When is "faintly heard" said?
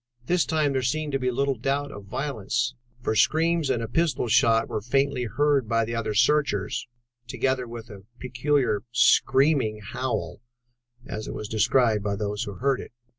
4.81-5.69